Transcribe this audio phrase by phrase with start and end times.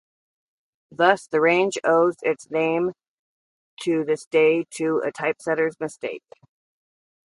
[0.89, 2.93] Thus the range owes its name
[3.83, 6.23] to this day to a typesetter's mistake.